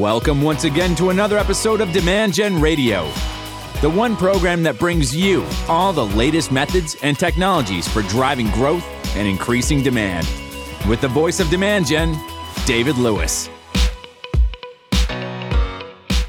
[0.00, 3.04] Welcome once again to another episode of Demand Gen Radio,
[3.82, 8.82] the one program that brings you all the latest methods and technologies for driving growth
[9.14, 10.26] and increasing demand.
[10.88, 12.18] With the voice of Demand Gen,
[12.64, 13.50] David Lewis.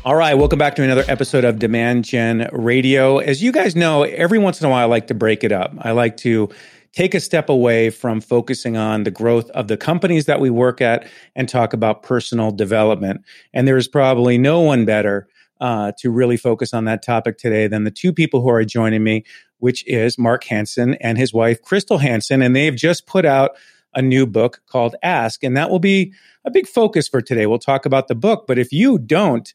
[0.04, 3.20] All right, welcome back to another episode of Demand Gen Radio.
[3.20, 5.74] As you guys know, every once in a while I like to break it up.
[5.80, 6.50] I like to
[6.94, 10.82] take a step away from focusing on the growth of the companies that we work
[10.82, 13.24] at and talk about personal development.
[13.54, 15.28] And there is probably no one better
[15.62, 19.04] uh, to really focus on that topic today than the two people who are joining
[19.04, 19.24] me,
[19.60, 22.42] which is Mark Hansen and his wife, Crystal Hansen.
[22.42, 23.52] And they've just put out
[23.94, 25.44] a new book called Ask.
[25.44, 26.14] And that will be
[26.46, 27.46] a big focus for today.
[27.46, 28.46] We'll talk about the book.
[28.48, 29.54] But if you don't,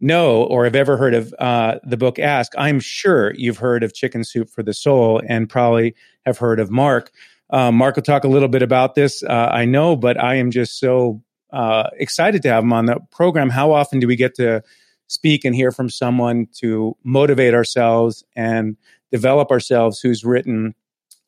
[0.00, 3.94] know or have ever heard of uh, the book Ask, I'm sure you've heard of
[3.94, 7.10] Chicken Soup for the Soul and probably have heard of Mark.
[7.50, 10.50] Um, Mark will talk a little bit about this, uh, I know, but I am
[10.50, 11.22] just so
[11.52, 13.50] uh, excited to have him on the program.
[13.50, 14.62] How often do we get to
[15.08, 18.76] speak and hear from someone to motivate ourselves and
[19.12, 20.74] develop ourselves who's written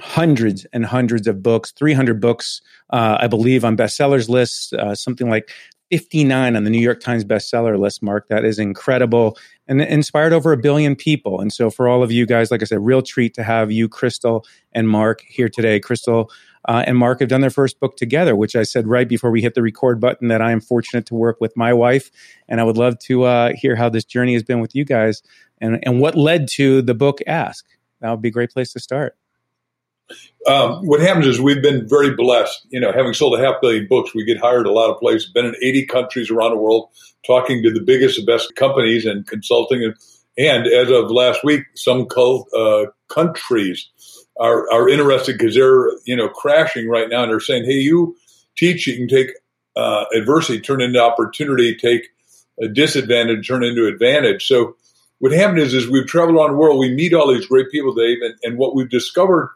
[0.01, 5.29] hundreds and hundreds of books 300 books uh, i believe on bestsellers lists uh, something
[5.29, 5.51] like
[5.91, 8.29] 59 on the New York Times bestseller list, Mark.
[8.29, 11.41] That is incredible and inspired over a billion people.
[11.41, 13.89] And so, for all of you guys, like I said, real treat to have you,
[13.89, 15.81] Crystal and Mark, here today.
[15.81, 16.31] Crystal
[16.67, 19.41] uh, and Mark have done their first book together, which I said right before we
[19.41, 22.11] hit the record button that I am fortunate to work with my wife.
[22.49, 25.23] And I would love to uh, hear how this journey has been with you guys
[25.61, 27.65] and, and what led to the book Ask.
[28.01, 29.17] That would be a great place to start
[30.47, 32.67] um, what happens is we've been very blessed.
[32.71, 35.31] You know, having sold a half billion books, we get hired a lot of places.
[35.31, 36.89] Been in 80 countries around the world,
[37.27, 39.85] talking to the biggest and best companies and consulting.
[39.85, 39.95] And,
[40.39, 42.07] and as of last week, some
[42.57, 43.89] uh, countries
[44.41, 48.17] are are interested because they're you know crashing right now, and they're saying, "Hey, you
[48.57, 49.33] teach, you can take
[49.77, 52.09] uh, adversity, turn into opportunity, take
[52.63, 54.77] a disadvantage, turn into advantage." So.
[55.21, 56.79] What happened is, is we've traveled around the world.
[56.79, 59.51] We meet all these great people, Dave, and, and what we've discovered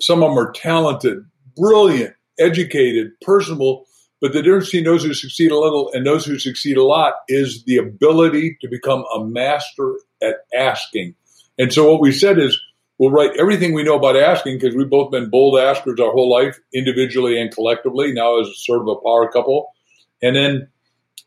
[0.00, 1.24] some of them are talented,
[1.56, 3.86] brilliant, educated, personable.
[4.20, 7.14] But the difference between those who succeed a little and those who succeed a lot
[7.28, 11.14] is the ability to become a master at asking.
[11.58, 12.58] And so what we said is
[12.98, 16.30] we'll write everything we know about asking because we've both been bold askers our whole
[16.30, 19.72] life, individually and collectively, now as sort of a power couple.
[20.20, 20.68] And then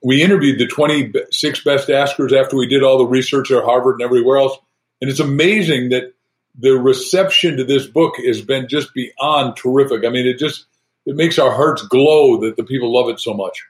[0.04, 4.04] we interviewed the 26 best askers after we did all the research at Harvard and
[4.04, 4.58] everywhere else.
[5.00, 6.14] And it's amazing that
[6.58, 10.06] the reception to this book has been just beyond terrific.
[10.06, 10.66] I mean, it just
[11.06, 13.64] it makes our hearts glow that the people love it so much.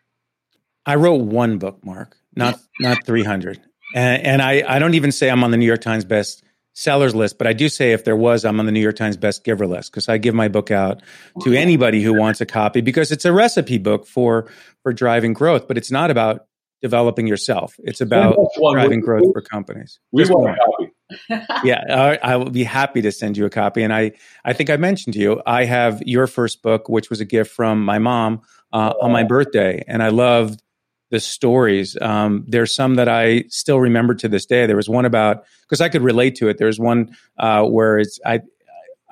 [0.86, 3.62] I wrote one book, Mark, not not three hundred,
[3.96, 6.44] and, and I I don't even say I'm on the New York Times best
[6.74, 9.18] sellers list, but I do say if there was, I'm on the New York Times
[9.18, 11.03] best giver list because I give my book out
[11.41, 14.47] to anybody who wants a copy because it's a recipe book for
[14.81, 16.47] for driving growth, but it's not about
[16.81, 17.75] developing yourself.
[17.84, 18.38] It's about
[18.72, 20.00] driving growth for companies.
[20.12, 20.91] We Just want a copy
[21.64, 23.84] yeah, I will be happy to send you a copy.
[23.84, 24.12] And I,
[24.46, 27.52] I think I mentioned to you, I have your first book, which was a gift
[27.52, 28.42] from my mom
[28.74, 30.62] uh, on my birthday, and I loved
[31.10, 31.98] the stories.
[32.02, 34.66] Um, there's some that I still remember to this day.
[34.66, 36.58] There was one about because I could relate to it.
[36.58, 38.42] There's one uh, where it's I.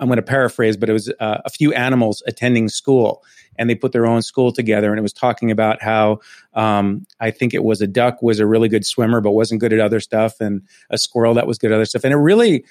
[0.01, 3.21] I'm going to paraphrase, but it was uh, a few animals attending school,
[3.59, 4.89] and they put their own school together.
[4.89, 6.21] And it was talking about how
[6.53, 9.73] um, I think it was a duck was a really good swimmer, but wasn't good
[9.73, 12.03] at other stuff, and a squirrel that was good at other stuff.
[12.03, 12.65] And it really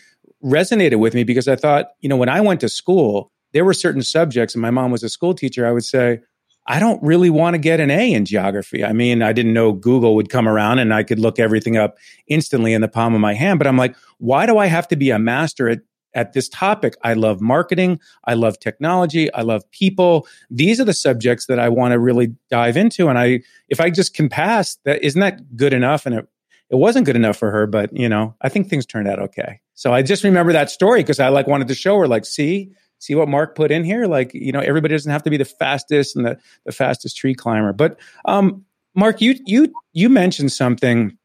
[0.45, 3.75] resonated with me because I thought, you know, when I went to school, there were
[3.75, 5.67] certain subjects, and my mom was a school teacher.
[5.67, 6.21] I would say,
[6.67, 8.85] I don't really want to get an A in geography.
[8.85, 11.97] I mean, I didn't know Google would come around and I could look everything up
[12.27, 13.59] instantly in the palm of my hand.
[13.59, 15.81] But I'm like, why do I have to be a master at
[16.19, 16.97] at this topic.
[17.05, 18.01] I love marketing.
[18.25, 19.33] I love technology.
[19.33, 20.27] I love people.
[20.51, 23.09] These are the subjects that I want to really dive into.
[23.09, 26.07] And I, if I just can pass that, isn't that good enough?
[26.07, 26.29] And it,
[26.71, 29.61] it wasn't good enough for her, but you know, I think things turned out okay.
[29.75, 32.73] So I just remember that story because I like wanted to show her like, see,
[32.99, 34.07] see what Mark put in here.
[34.07, 36.37] Like, you know, everybody doesn't have to be the fastest and the,
[36.67, 37.73] the fastest tree climber.
[37.73, 38.65] But, um,
[38.97, 41.17] Mark, you, you, you mentioned something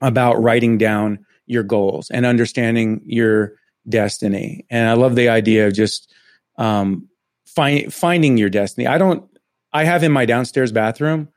[0.00, 3.52] about writing down your goals and understanding your,
[3.88, 4.66] destiny.
[4.70, 6.12] And I love the idea of just
[6.56, 7.08] um,
[7.46, 8.86] find, finding your destiny.
[8.86, 9.24] I don't.
[9.72, 11.28] I have in my downstairs bathroom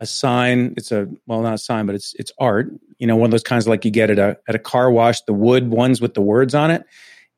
[0.00, 0.74] a sign.
[0.76, 2.70] It's a well, not a sign, but it's it's art.
[2.98, 5.20] You know, one of those kinds like you get at a at a car wash,
[5.22, 6.84] the wood ones with the words on it,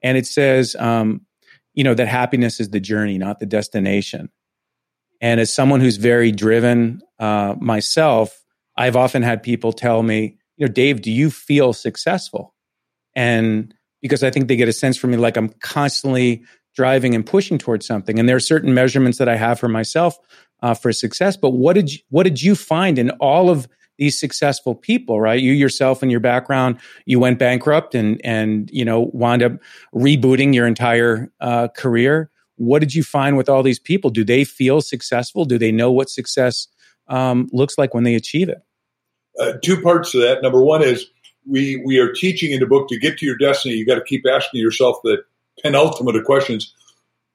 [0.03, 1.23] and it says, um,
[1.75, 4.31] you know, that happiness is the journey, not the destination.
[5.21, 8.45] And as someone who's very driven uh, myself,
[8.77, 12.55] I've often had people tell me, you know, Dave, do you feel successful?
[13.17, 17.27] And because I think they get a sense from me like I'm constantly driving and
[17.27, 18.19] pushing towards something.
[18.19, 20.17] And there are certain measurements that I have for myself
[20.63, 21.37] uh, for success.
[21.37, 23.69] But what did you, what did you find in all of
[23.99, 25.41] these successful people, right?
[25.41, 29.53] You yourself and your background, you went bankrupt and and you know wound up
[29.95, 32.31] rebooting your entire uh, career.
[32.57, 34.11] What did you find with all these people?
[34.11, 35.45] Do they feel successful?
[35.45, 36.69] Do they know what success
[37.09, 38.59] um, looks like when they achieve it?
[39.39, 40.43] Uh, two parts to that.
[40.43, 41.07] Number one is
[41.49, 43.75] we we are teaching in the book to get to your destiny.
[43.75, 45.25] You got to keep asking yourself the
[45.63, 46.75] penultimate of questions: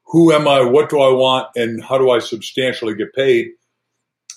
[0.06, 0.62] Who am I?
[0.62, 1.48] What do I want?
[1.56, 3.50] And how do I substantially get paid?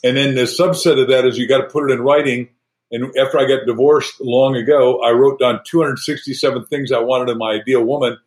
[0.04, 2.50] And then the subset of that is you got to put it in writing.
[2.90, 7.38] And after I got divorced long ago, I wrote down 267 things I wanted in
[7.38, 8.18] my ideal woman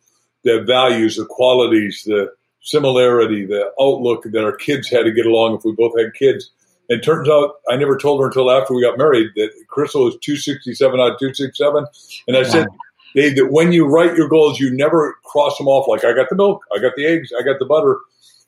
[0.43, 2.31] the values, the qualities, the
[2.61, 6.51] similarity, the outlook that our kids had to get along if we both had kids.
[6.91, 10.15] And turns out I never told her until after we got married that Crystal is
[10.21, 11.85] 267 out of 267.
[12.27, 12.67] And I said,
[13.15, 16.27] Dave, that when you write your goals, you never cross them off like I got
[16.29, 17.97] the milk, I got the eggs, I got the butter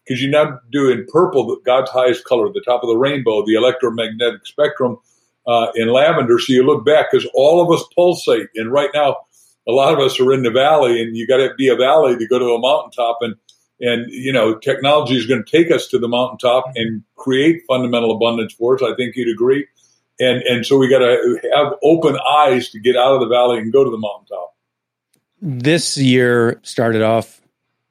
[0.06, 3.56] because you now do in purple, God's highest color, the top of the rainbow, the
[3.56, 4.98] electromagnetic spectrum
[5.48, 6.38] uh, in lavender.
[6.38, 8.50] So you look back because all of us pulsate.
[8.56, 9.16] And right now,
[9.68, 12.18] a lot of us are in the valley, and you got to be a valley
[12.18, 13.20] to go to a mountaintop.
[13.22, 13.36] And
[13.80, 18.12] and you know, technology is going to take us to the mountaintop and create fundamental
[18.16, 18.82] abundance for us.
[18.82, 19.68] I think you'd agree.
[20.20, 23.60] And and so we got to have open eyes to get out of the valley
[23.60, 24.56] and go to the mountaintop.
[25.42, 27.42] This year started off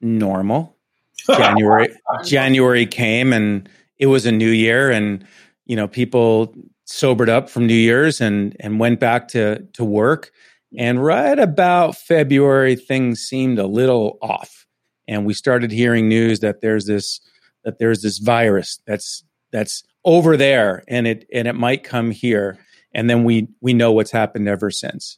[0.01, 0.75] normal
[1.27, 1.89] January
[2.25, 5.25] January came and it was a new year and
[5.65, 6.53] you know people
[6.85, 10.31] sobered up from New Year's and and went back to to work
[10.77, 14.62] and right about February things seemed a little off
[15.07, 17.19] and we started hearing news that there's this
[17.63, 22.57] that there's this virus that's that's over there and it and it might come here
[22.93, 25.17] and then we we know what's happened ever since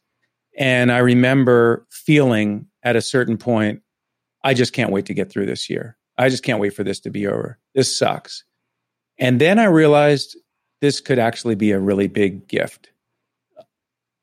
[0.58, 3.82] and i remember feeling at a certain point
[4.46, 5.98] I just can't wait to get through this year.
[6.20, 7.58] I just can't wait for this to be over.
[7.74, 8.44] This sucks.
[9.18, 10.38] And then I realized
[10.82, 12.90] this could actually be a really big gift.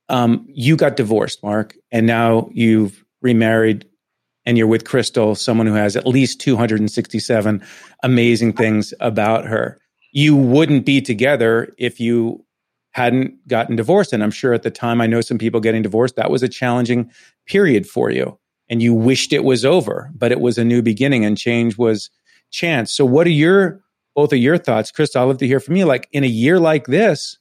[0.09, 3.85] Um, you got divorced, Mark, and now you've remarried
[4.45, 7.63] and you're with Crystal, someone who has at least 267
[8.03, 9.79] amazing things about her.
[10.13, 12.45] You wouldn't be together if you
[12.91, 14.13] hadn't gotten divorced.
[14.13, 16.49] And I'm sure at the time, I know some people getting divorced, that was a
[16.49, 17.11] challenging
[17.47, 21.25] period for you and you wished it was over, but it was a new beginning
[21.25, 22.09] and change was
[22.51, 22.93] chance.
[22.93, 23.83] So what are your
[24.15, 25.15] both of your thoughts, Chris?
[25.17, 25.85] I'd love to hear from you.
[25.85, 27.39] Like in a year like this,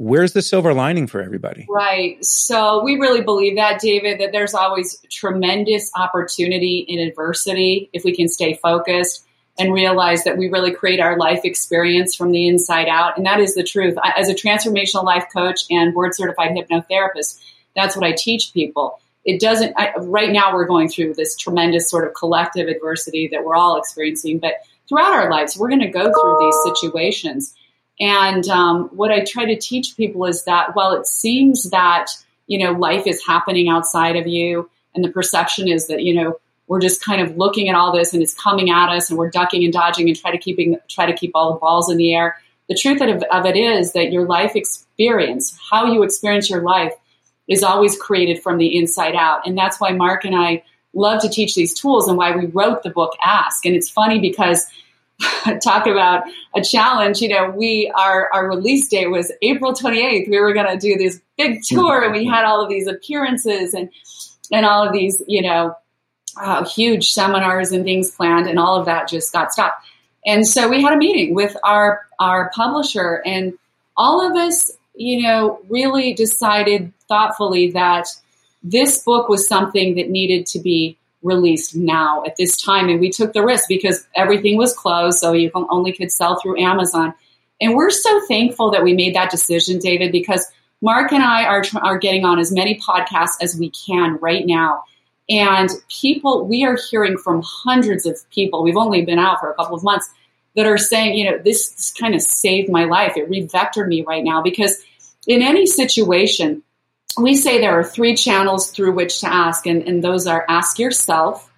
[0.00, 1.66] where's the silver lining for everybody?
[1.68, 2.24] Right.
[2.24, 8.16] So we really believe that, David, that there's always tremendous opportunity in adversity if we
[8.16, 9.26] can stay focused
[9.58, 13.18] and realize that we really create our life experience from the inside out.
[13.18, 13.94] And that is the truth.
[14.16, 17.38] As a transformational life coach and board certified hypnotherapist,
[17.76, 21.90] that's what I teach people it doesn't I, right now we're going through this tremendous
[21.90, 24.54] sort of collective adversity that we're all experiencing but
[24.88, 27.54] throughout our lives we're going to go through these situations
[28.00, 32.06] and um, what i try to teach people is that while it seems that
[32.46, 36.38] you know life is happening outside of you and the perception is that you know
[36.66, 39.30] we're just kind of looking at all this and it's coming at us and we're
[39.30, 42.14] ducking and dodging and try to keeping try to keep all the balls in the
[42.14, 42.36] air
[42.68, 46.92] the truth of, of it is that your life experience how you experience your life
[47.50, 49.46] is always created from the inside out.
[49.46, 50.62] And that's why Mark and I
[50.94, 53.66] love to teach these tools and why we wrote the book Ask.
[53.66, 54.66] And it's funny because
[55.62, 60.28] talk about a challenge, you know, we our our release date was April 28th.
[60.28, 63.74] We were going to do this big tour and we had all of these appearances
[63.74, 63.90] and
[64.52, 65.74] and all of these, you know,
[66.40, 69.84] uh, huge seminars and things planned and all of that just got stopped.
[70.26, 73.54] And so we had a meeting with our our publisher and
[73.96, 78.06] all of us you know, really decided thoughtfully that
[78.62, 82.88] this book was something that needed to be released now at this time.
[82.88, 86.60] And we took the risk because everything was closed, so you only could sell through
[86.60, 87.14] Amazon.
[87.60, 90.46] And we're so thankful that we made that decision, David, because
[90.80, 94.84] Mark and I are, are getting on as many podcasts as we can right now.
[95.28, 98.62] And people, we are hearing from hundreds of people.
[98.62, 100.10] We've only been out for a couple of months
[100.56, 103.16] that are saying, you know, this, this kind of saved my life.
[103.16, 104.82] It revectored me right now because
[105.26, 106.62] in any situation,
[107.18, 110.78] we say there are three channels through which to ask, and, and those are ask
[110.78, 111.50] yourself,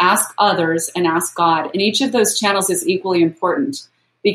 [0.00, 1.70] ask others, and ask God.
[1.72, 3.86] And each of those channels is equally important.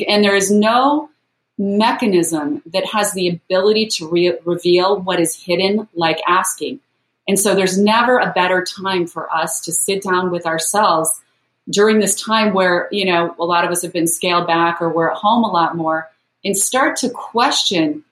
[0.07, 1.09] And there is no
[1.57, 6.79] mechanism that has the ability to re- reveal what is hidden like asking.
[7.27, 11.21] And so there's never a better time for us to sit down with ourselves
[11.69, 14.89] during this time where, you know, a lot of us have been scaled back or
[14.89, 16.09] we're at home a lot more
[16.43, 18.03] and start to question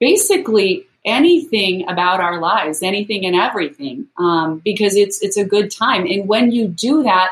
[0.00, 6.06] basically anything about our lives, anything and everything, um, because it's it's a good time.
[6.06, 7.30] And when you do that,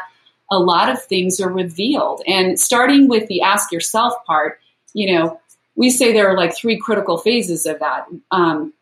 [0.51, 2.23] a lot of things are revealed.
[2.27, 4.59] And starting with the ask yourself part,
[4.93, 5.41] you know,
[5.77, 8.07] we say there are like three critical phases of that.
[8.31, 8.73] Um,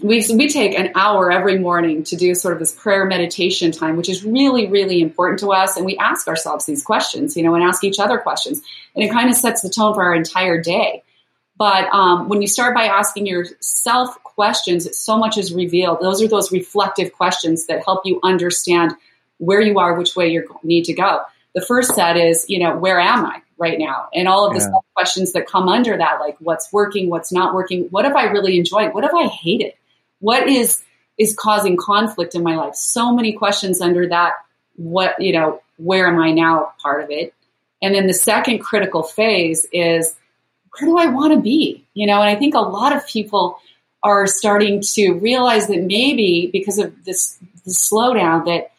[0.00, 3.96] we, we take an hour every morning to do sort of this prayer meditation time,
[3.96, 5.76] which is really, really important to us.
[5.76, 8.62] And we ask ourselves these questions, you know, and ask each other questions.
[8.94, 11.02] And it kind of sets the tone for our entire day.
[11.58, 15.98] But um, when you start by asking yourself questions, so much is revealed.
[16.00, 18.92] Those are those reflective questions that help you understand
[19.38, 21.22] where you are, which way you need to go.
[21.54, 24.08] The first set is, you know, where am I right now?
[24.14, 24.78] And all of the yeah.
[24.94, 28.58] questions that come under that, like what's working, what's not working, what have I really
[28.58, 29.74] enjoyed, what have I hated?
[30.22, 30.82] what is
[31.18, 34.32] is causing conflict in my life so many questions under that
[34.76, 37.34] what you know where am i now part of it
[37.82, 40.14] and then the second critical phase is
[40.78, 43.58] where do i want to be you know and i think a lot of people
[44.02, 48.72] are starting to realize that maybe because of this, this slowdown that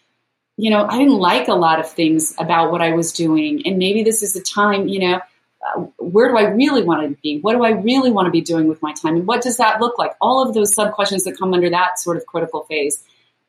[0.57, 3.77] you know i didn't like a lot of things about what i was doing and
[3.77, 5.19] maybe this is a time you know
[5.65, 7.39] uh, where do I really want to be?
[7.39, 9.15] What do I really want to be doing with my time?
[9.15, 10.11] And what does that look like?
[10.19, 13.01] All of those sub questions that come under that sort of critical phase.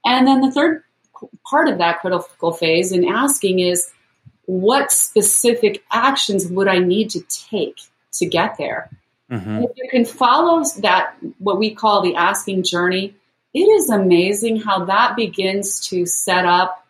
[0.04, 0.84] And then the third
[1.48, 3.90] part of that critical phase in asking is
[4.46, 7.80] what specific actions would I need to take
[8.12, 8.90] to get there?
[9.30, 9.62] Mm-hmm.
[9.62, 13.14] If you can follow that, what we call the asking journey,
[13.52, 16.86] it is amazing how that begins to set up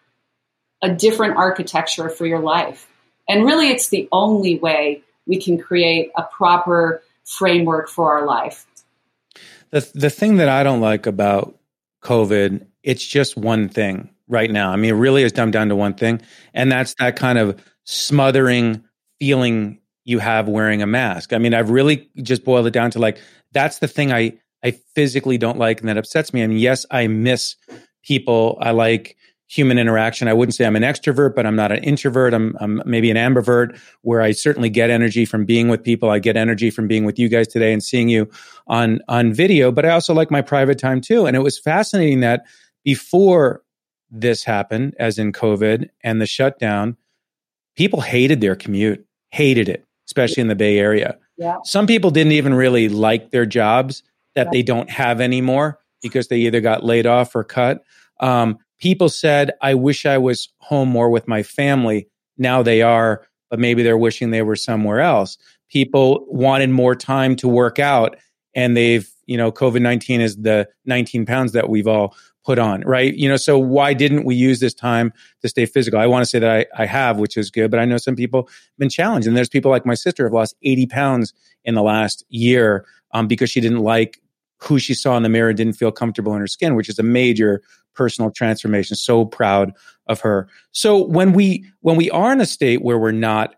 [0.82, 2.88] a different architecture for your life.
[3.28, 8.66] And really, it's the only way we can create a proper framework for our life.
[9.70, 11.58] The the thing that I don't like about
[12.02, 14.70] COVID, it's just one thing right now.
[14.70, 16.20] I mean, it really is dumbed down to one thing,
[16.52, 18.84] and that's that kind of smothering
[19.18, 21.32] feeling you have wearing a mask.
[21.32, 23.18] I mean, I've really just boiled it down to like
[23.52, 26.42] that's the thing I I physically don't like and that upsets me.
[26.42, 27.56] I mean, yes, I miss
[28.02, 28.58] people.
[28.60, 30.26] I like human interaction.
[30.26, 32.32] I wouldn't say I'm an extrovert, but I'm not an introvert.
[32.32, 36.10] I'm, I'm, maybe an ambivert where I certainly get energy from being with people.
[36.10, 38.30] I get energy from being with you guys today and seeing you
[38.66, 41.26] on, on video, but I also like my private time too.
[41.26, 42.46] And it was fascinating that
[42.84, 43.62] before
[44.10, 46.96] this happened, as in COVID and the shutdown,
[47.76, 51.18] people hated their commute, hated it, especially in the Bay Area.
[51.36, 51.56] Yeah.
[51.64, 54.04] Some people didn't even really like their jobs
[54.36, 57.82] that they don't have anymore because they either got laid off or cut.
[58.20, 62.08] Um, people said, I wish I was home more with my family.
[62.38, 65.36] Now they are, but maybe they're wishing they were somewhere else.
[65.68, 68.16] People wanted more time to work out,
[68.54, 72.14] and they've, you know, COVID 19 is the 19 pounds that we've all
[72.44, 73.14] put on, right?
[73.14, 75.98] You know, so why didn't we use this time to stay physical?
[75.98, 78.16] I want to say that I, I have, which is good, but I know some
[78.16, 79.26] people have been challenged.
[79.26, 81.32] And there's people like my sister have lost 80 pounds
[81.64, 84.20] in the last year um, because she didn't like
[84.58, 87.02] who she saw in the mirror, didn't feel comfortable in her skin, which is a
[87.02, 87.62] major
[87.94, 88.96] personal transformation.
[88.96, 89.72] So proud
[90.06, 90.48] of her.
[90.72, 93.54] So when we when we are in a state where we're not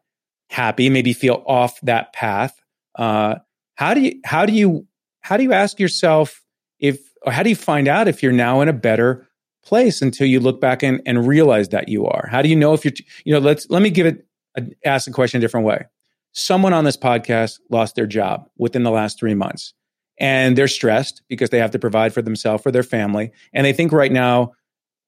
[0.51, 2.61] happy, maybe feel off that path,
[2.97, 3.37] uh,
[3.75, 4.87] how do you how do you
[5.21, 6.45] how do you ask yourself
[6.79, 9.27] if or how do you find out if you're now in a better
[9.65, 12.29] place until you look back and, and realize that you are?
[12.31, 15.07] How do you know if you're you know let's let me give it a, ask
[15.07, 15.85] the question a different way.
[16.33, 19.75] Someone on this podcast lost their job within the last three months
[20.19, 23.73] and they're stressed because they have to provide for themselves for their family and they
[23.73, 24.53] think right now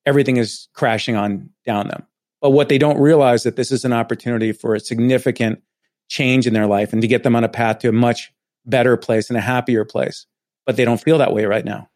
[0.07, 2.07] everything is crashing on down them
[2.41, 5.63] but what they don't realize that this is an opportunity for a significant
[6.09, 8.33] change in their life and to get them on a path to a much
[8.65, 10.27] better place and a happier place
[10.67, 11.89] but they don't feel that way right now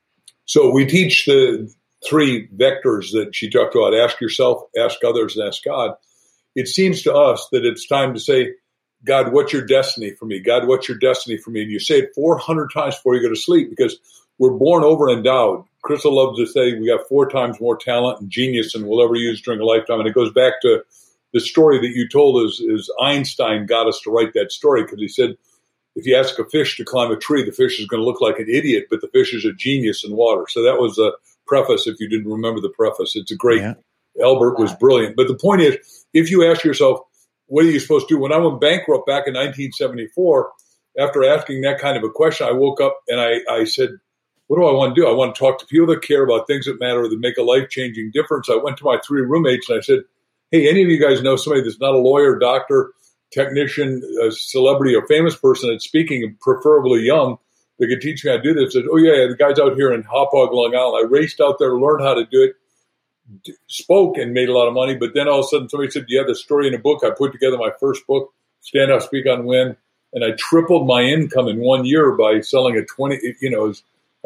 [0.44, 1.72] so we teach the
[2.08, 5.94] three vectors that she talked about ask yourself ask others and ask god
[6.54, 8.52] it seems to us that it's time to say
[9.04, 10.38] God, what's your destiny for me?
[10.38, 11.62] God, what's your destiny for me?
[11.62, 13.98] And you say it 400 times before you go to sleep because
[14.38, 15.64] we're born over endowed.
[15.82, 19.16] Crystal loves to say we got four times more talent and genius than we'll ever
[19.16, 19.98] use during a lifetime.
[19.98, 20.84] And it goes back to
[21.32, 25.00] the story that you told is, is Einstein got us to write that story because
[25.00, 25.36] he said,
[25.94, 28.20] if you ask a fish to climb a tree, the fish is going to look
[28.20, 30.46] like an idiot, but the fish is a genius in water.
[30.48, 31.12] So that was a
[31.46, 31.86] preface.
[31.86, 33.60] If you didn't remember the preface, it's a great.
[33.60, 33.74] Yeah.
[34.22, 35.16] Albert was brilliant.
[35.16, 35.78] But the point is,
[36.12, 37.00] if you ask yourself,
[37.46, 38.20] what are you supposed to do?
[38.20, 40.52] When I went bankrupt back in 1974,
[40.98, 43.90] after asking that kind of a question, I woke up and I, I said,
[44.46, 45.08] what do I want to do?
[45.08, 47.42] I want to talk to people that care about things that matter, that make a
[47.42, 48.50] life changing difference.
[48.50, 50.00] I went to my three roommates and I said,
[50.50, 52.92] hey, any of you guys know somebody that's not a lawyer, doctor,
[53.32, 57.38] technician, a celebrity, or famous person that's speaking, preferably young,
[57.78, 58.72] that could teach me how to do this?
[58.72, 61.06] Said, oh, yeah, yeah, the guy's out here in Hauppauge, Long Island.
[61.06, 62.56] I raced out there, learned how to do it
[63.68, 64.94] spoke and made a lot of money.
[64.94, 67.02] But then all of a sudden, somebody said, "You have the story in a book."
[67.04, 69.76] I put together my first book, Stand Up, Speak on Win,
[70.12, 73.18] and I tripled my income in one year by selling a twenty.
[73.40, 73.72] You know,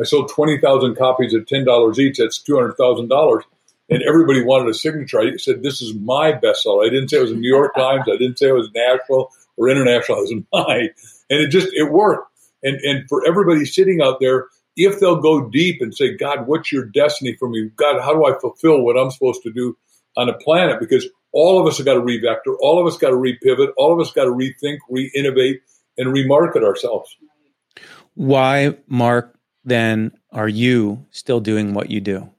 [0.01, 2.19] I sold twenty thousand copies at ten dollars each.
[2.19, 3.45] That's two hundred thousand dollars,
[3.89, 5.21] and everybody wanted a signature.
[5.21, 8.05] I said, "This is my bestseller." I didn't say it was a New York Times.
[8.09, 10.19] I didn't say it was national or international.
[10.25, 10.91] It was my.
[11.29, 12.31] And it just, it worked.
[12.63, 16.71] And, and for everybody sitting out there, if they'll go deep and say, God, what's
[16.71, 17.71] your destiny for me?
[17.77, 19.77] God, how do I fulfill what I'm supposed to do
[20.17, 20.79] on the planet?
[20.79, 23.93] Because all of us have got to revector, all of us got to repivot, all
[23.93, 25.63] of us got to rethink, re-innovate,
[25.99, 27.17] and remarket ourselves.
[28.15, 32.31] Why, Mark, then are you still doing what you do?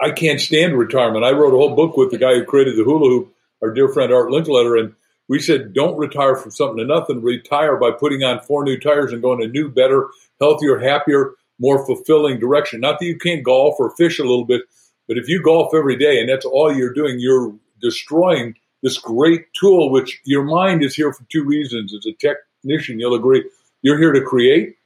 [0.00, 1.24] I can't stand retirement.
[1.24, 3.88] I wrote a whole book with the guy who created the hula hoop, our dear
[3.88, 4.94] friend Art Linkletter, and
[5.28, 7.22] we said don't retire from something to nothing.
[7.22, 10.08] Retire by putting on four new tires and going a new, better,
[10.40, 12.80] healthier, happier, more fulfilling direction.
[12.80, 14.62] Not that you can't golf or fish a little bit,
[15.08, 19.46] but if you golf every day and that's all you're doing, you're destroying this great
[19.58, 21.94] tool, which your mind is here for two reasons.
[21.94, 23.48] As a technician, you'll agree.
[23.82, 24.76] You're here to create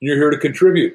[0.00, 0.94] and you're here to contribute.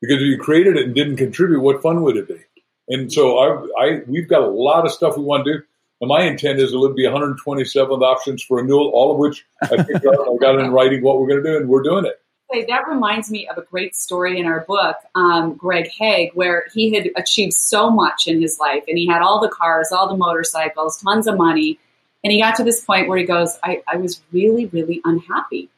[0.00, 2.38] Because if you created it and didn't contribute, what fun would it be?
[2.88, 5.62] And so I, I we've got a lot of stuff we want to do.
[6.00, 9.86] And my intent is to be 127 options for renewal, all of which I up.
[9.86, 12.20] I got in writing what we're going to do, and we're doing it.
[12.68, 16.94] That reminds me of a great story in our book, um, Greg Hague, where he
[16.94, 20.16] had achieved so much in his life, and he had all the cars, all the
[20.16, 21.78] motorcycles, tons of money,
[22.24, 25.68] and he got to this point where he goes, I, I was really, really unhappy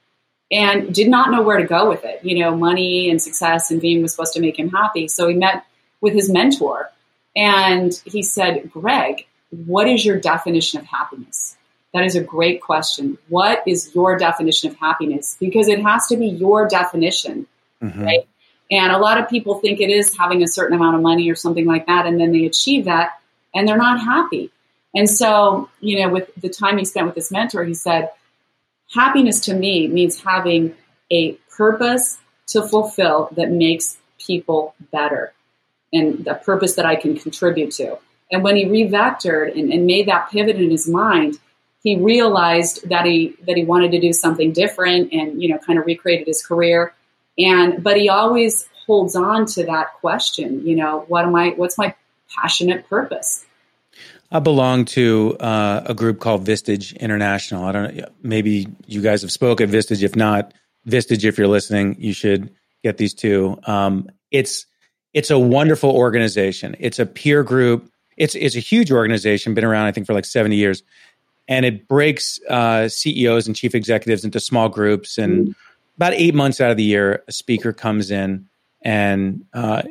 [0.50, 2.24] and did not know where to go with it.
[2.24, 5.08] You know, money and success and being was supposed to make him happy.
[5.08, 5.64] So he met
[6.00, 6.90] with his mentor
[7.36, 11.56] and he said, Greg, what is your definition of happiness?
[11.92, 13.18] That is a great question.
[13.28, 15.36] What is your definition of happiness?
[15.40, 17.46] Because it has to be your definition,
[17.82, 18.02] mm-hmm.
[18.02, 18.28] right?
[18.70, 21.34] And a lot of people think it is having a certain amount of money or
[21.34, 23.20] something like that, and then they achieve that
[23.52, 24.50] and they're not happy.
[24.94, 28.10] And so, you know, with the time he spent with his mentor, he said,
[28.92, 30.74] happiness to me means having
[31.10, 32.18] a purpose
[32.48, 35.32] to fulfill that makes people better
[35.92, 37.98] and the purpose that I can contribute to.
[38.30, 41.38] And when he revectored and, and made that pivot in his mind,
[41.82, 45.78] he realized that he that he wanted to do something different and you know kind
[45.78, 46.94] of recreated his career.
[47.38, 51.78] And but he always holds on to that question, you know, what am I what's
[51.78, 51.94] my
[52.34, 53.44] passionate purpose?
[54.32, 57.64] I belong to uh, a group called Vistage International.
[57.64, 60.04] I don't know, maybe you guys have spoken at Vistage.
[60.04, 60.54] If not,
[60.88, 62.50] Vistage, if you're listening, you should
[62.84, 63.58] get these two.
[63.64, 64.66] Um, it's
[65.12, 66.76] it's a wonderful organization.
[66.78, 67.90] It's a peer group.
[68.16, 70.82] It's it's a huge organization, been around I think for like 70 years.
[71.48, 75.18] And it breaks uh, CEOs and chief executives into small groups.
[75.18, 75.52] And mm-hmm.
[75.96, 78.46] about eight months out of the year, a speaker comes in
[78.82, 79.82] and uh,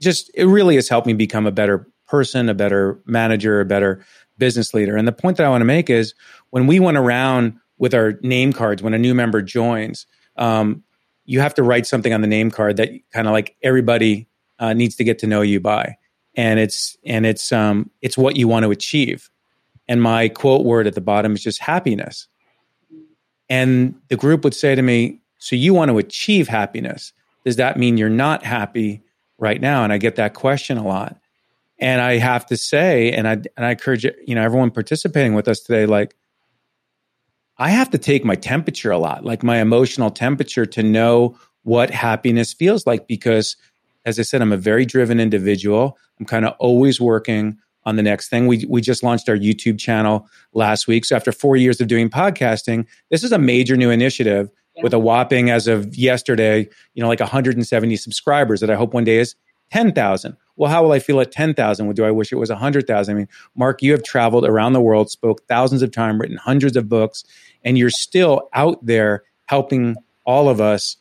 [0.00, 4.04] just it really has helped me become a better person, a better manager, a better
[4.38, 4.96] business leader.
[4.96, 6.14] And the point that I want to make is
[6.50, 10.06] when we went around with our name cards, when a new member joins,
[10.36, 10.82] um,
[11.24, 14.26] you have to write something on the name card that kind of like everybody
[14.60, 15.96] uh, needs to get to know you by,
[16.36, 19.30] and it's and it's um, it's what you want to achieve.
[19.88, 22.28] And my quote word at the bottom is just happiness.
[23.48, 27.12] And the group would say to me, "So you want to achieve happiness?
[27.44, 29.02] Does that mean you're not happy
[29.38, 31.16] right now?" And I get that question a lot.
[31.78, 35.48] And I have to say, and I and I encourage you know everyone participating with
[35.48, 36.14] us today, like
[37.60, 41.90] I have to take my temperature a lot, like my emotional temperature, to know what
[41.90, 43.56] happiness feels like because
[44.04, 45.98] as I said, I'm a very driven individual.
[46.18, 48.46] I'm kind of always working on the next thing.
[48.46, 51.04] We we just launched our YouTube channel last week.
[51.04, 54.82] So after four years of doing podcasting, this is a major new initiative yeah.
[54.82, 59.04] with a whopping as of yesterday, you know, like 170 subscribers that I hope one
[59.04, 59.34] day is
[59.72, 60.36] 10,000.
[60.56, 61.86] Well, how will I feel at 10,000?
[61.86, 63.14] Well, do I wish it was 100,000?
[63.14, 66.76] I mean, Mark, you have traveled around the world, spoke thousands of times, written hundreds
[66.76, 67.24] of books,
[67.64, 70.96] and you're still out there helping all of us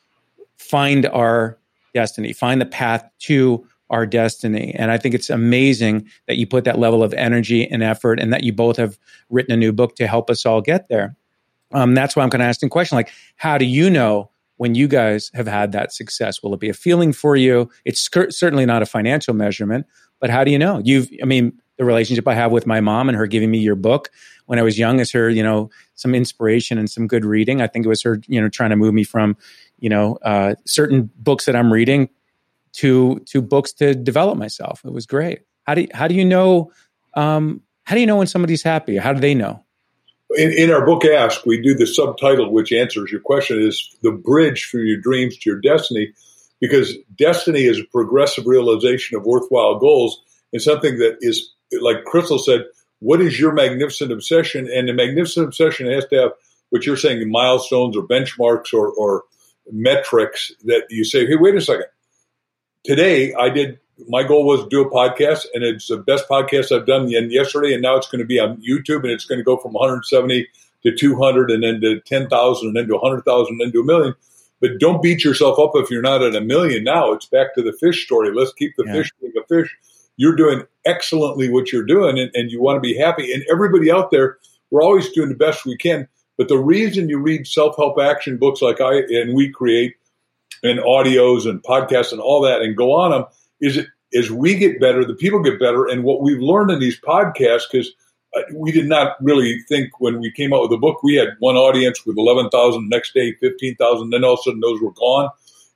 [0.58, 1.59] find our
[1.94, 4.74] destiny, find the path to our destiny.
[4.76, 8.32] And I think it's amazing that you put that level of energy and effort and
[8.32, 9.00] that you both have
[9.30, 11.16] written a new book to help us all get there.
[11.72, 14.76] Um, that's why I'm kind of asking the question like, how do you know when
[14.76, 16.44] you guys have had that success?
[16.44, 17.70] Will it be a feeling for you?
[17.86, 19.86] It's cur- certainly not a financial measurement,
[20.20, 20.82] but how do you know?
[20.84, 23.76] You've, I mean, the relationship I have with my mom and her giving me your
[23.76, 24.10] book
[24.48, 27.62] when I was young is her, you know, some inspiration and some good reading.
[27.62, 29.38] I think it was her, you know, trying to move me from,
[29.80, 32.10] you know, uh, certain books that I'm reading
[32.74, 34.82] to to books to develop myself.
[34.86, 35.42] It was great.
[35.64, 36.72] How do you, how do you know
[37.16, 38.98] um, how do you know when somebody's happy?
[38.98, 39.64] How do they know?
[40.38, 44.12] In, in our book, Ask, we do the subtitle which answers your question is the
[44.12, 46.14] bridge from your dreams to your destiny,
[46.60, 50.22] because destiny is a progressive realization of worthwhile goals
[50.54, 52.66] and something that is, like Crystal said,
[53.00, 54.70] what is your magnificent obsession?
[54.72, 56.32] And the magnificent obsession has to have
[56.70, 59.24] what you're saying, milestones or benchmarks or, or
[59.72, 61.86] metrics that you say, hey, wait a second.
[62.84, 66.76] Today, I did, my goal was to do a podcast, and it's the best podcast
[66.76, 69.44] I've done yesterday, and now it's going to be on YouTube, and it's going to
[69.44, 70.48] go from 170
[70.84, 74.16] to 200 and then to 10,000 and then to 100,000 and then to a million.
[74.62, 77.12] But don't beat yourself up if you're not at a million now.
[77.14, 78.34] It's back to the fish story.
[78.34, 78.94] Let's keep the yeah.
[78.94, 79.76] fish being a fish.
[80.18, 83.34] You're doing excellently what you're doing and, and you want to be happy.
[83.34, 84.38] And everybody out there,
[84.70, 86.08] we're always doing the best we can.
[86.40, 89.98] But the reason you read self help action books like I and we create
[90.64, 93.26] and audios and podcasts and all that and go on them
[93.60, 95.86] is it as we get better, the people get better.
[95.86, 97.92] And what we've learned in these podcasts, because
[98.36, 101.36] uh, we did not really think when we came out with the book, we had
[101.40, 105.30] one audience with 11,000, next day 15,000, then all of a sudden those were gone.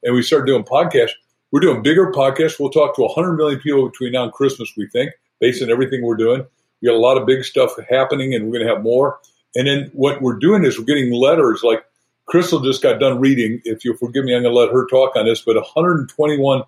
[0.04, 1.12] And we started doing podcasts.
[1.52, 2.58] We're doing bigger podcasts.
[2.58, 6.04] We'll talk to 100 million people between now and Christmas, we think, based on everything
[6.04, 6.46] we're doing.
[6.82, 9.20] We got a lot of big stuff happening, and we're going to have more.
[9.56, 11.86] And then what we're doing is we're getting letters like
[12.26, 13.62] Crystal just got done reading.
[13.66, 16.64] If you'll forgive me, I'm going to let her talk on this, but 121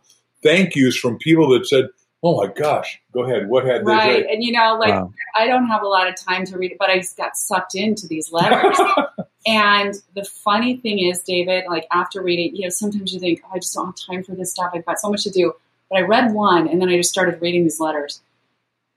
[0.46, 1.90] thank yous from people that said,
[2.24, 3.50] "Oh my gosh, go ahead.
[3.50, 5.12] What had right?" They and you know, like wow.
[5.36, 7.76] I don't have a lot of time to read it, but I just got sucked
[7.76, 8.78] into these letters.
[9.48, 13.50] and the funny thing is, David, like after reading, you know, sometimes you think, oh,
[13.54, 14.72] "I just don't have time for this stuff.
[14.74, 15.54] I've got so much to do."
[15.90, 18.22] But I read one, and then I just started reading these letters,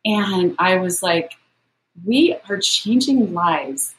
[0.05, 1.33] and I was like,
[2.05, 3.95] "We are changing lives."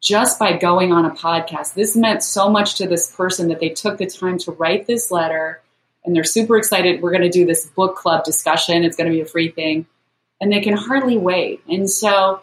[0.00, 1.72] Just by going on a podcast.
[1.72, 5.10] This meant so much to this person that they took the time to write this
[5.10, 5.62] letter
[6.04, 7.00] and they're super excited.
[7.00, 8.84] We're going to do this book club discussion.
[8.84, 9.86] It's going to be a free thing.
[10.40, 11.62] And they can hardly wait.
[11.68, 12.42] And so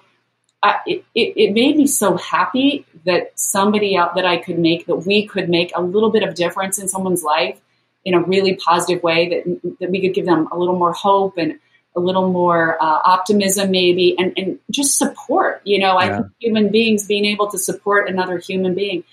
[0.85, 4.95] it, it, it, made me so happy that somebody out that I could make, that
[4.97, 7.59] we could make a little bit of difference in someone's life
[8.03, 11.37] in a really positive way, that, that we could give them a little more hope
[11.37, 11.59] and
[11.95, 16.05] a little more uh, optimism maybe and, and just support you know yeah.
[16.05, 19.03] i think human beings being able to support another human being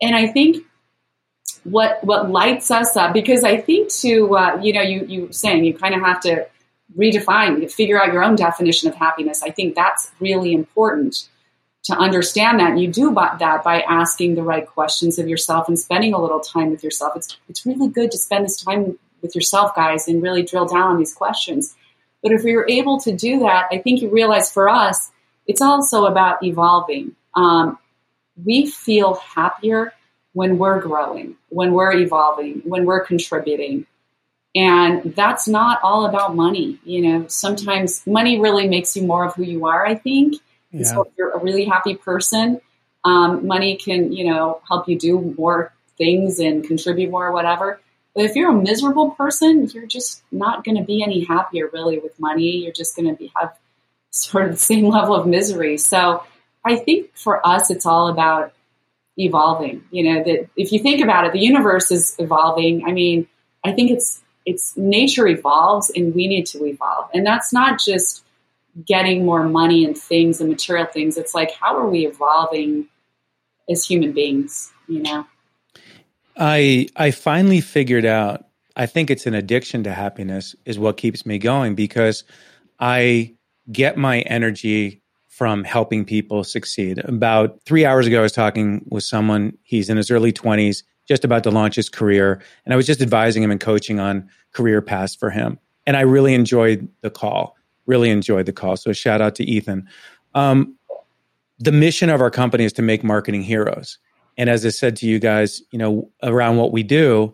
[0.00, 0.64] and i think
[1.64, 5.64] what what lights us up because I think to uh, you know you you saying
[5.64, 6.46] you kind of have to
[6.96, 9.42] redefine figure out your own definition of happiness.
[9.42, 11.28] I think that's really important
[11.84, 12.70] to understand that.
[12.70, 16.40] And you do that by asking the right questions of yourself and spending a little
[16.40, 17.14] time with yourself.
[17.16, 20.90] It's it's really good to spend this time with yourself, guys, and really drill down
[20.90, 21.76] on these questions.
[22.22, 25.10] But if you're able to do that, I think you realize for us,
[25.46, 27.16] it's also about evolving.
[27.34, 27.78] Um,
[28.44, 29.92] we feel happier
[30.32, 33.86] when we're growing, when we're evolving, when we're contributing.
[34.54, 36.78] And that's not all about money.
[36.84, 40.36] You know, sometimes money really makes you more of who you are, I think.
[40.70, 40.84] Yeah.
[40.84, 42.60] So if you're a really happy person,
[43.04, 47.80] um, money can, you know, help you do more things and contribute more or whatever.
[48.14, 51.98] But if you're a miserable person, you're just not going to be any happier really
[51.98, 52.58] with money.
[52.58, 53.56] You're just going to be have
[54.10, 55.78] sort of the same level of misery.
[55.78, 56.22] So
[56.64, 58.52] I think for us, it's all about
[59.16, 59.84] evolving.
[59.90, 62.84] You know, that if you think about it, the universe is evolving.
[62.86, 63.26] I mean,
[63.64, 67.08] I think it's it's nature evolves and we need to evolve.
[67.14, 68.24] And that's not just
[68.84, 71.16] getting more money and things and material things.
[71.16, 72.88] It's like how are we evolving
[73.70, 75.26] as human beings, you know?
[76.36, 81.26] I I finally figured out I think it's an addiction to happiness is what keeps
[81.26, 82.24] me going because
[82.80, 83.34] I
[83.70, 86.98] get my energy from helping people succeed.
[87.04, 89.56] About three hours ago, I was talking with someone.
[89.62, 92.40] He's in his early 20s, just about to launch his career.
[92.64, 95.58] And I was just advising him and coaching on career paths for him.
[95.86, 98.76] And I really enjoyed the call, really enjoyed the call.
[98.76, 99.88] So shout out to Ethan.
[100.34, 100.76] Um,
[101.58, 103.98] the mission of our company is to make marketing heroes.
[104.36, 107.32] And as I said to you guys, you know, around what we do,